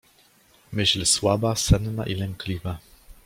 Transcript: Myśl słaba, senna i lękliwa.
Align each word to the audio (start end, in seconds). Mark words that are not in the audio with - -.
Myśl 0.71 1.05
słaba, 1.05 1.55
senna 1.55 2.05
i 2.05 2.15
lękliwa. 2.15 2.79